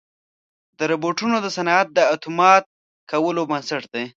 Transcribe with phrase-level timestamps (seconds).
[0.91, 2.63] روبوټونه د صنعت د اتومات
[3.11, 4.05] کولو بنسټ دي.